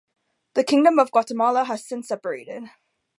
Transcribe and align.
The 0.55 0.63
kingdom 0.63 0.97
of 0.97 1.11
Guatemala 1.11 1.63
has 1.65 1.85
since 1.85 2.07
separated. 2.07 2.63